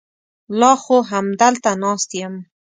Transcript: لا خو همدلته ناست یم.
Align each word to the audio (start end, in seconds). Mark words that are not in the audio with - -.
لا 0.59 0.71
خو 0.83 0.95
همدلته 1.11 1.71
ناست 1.83 2.09
یم. 2.19 2.33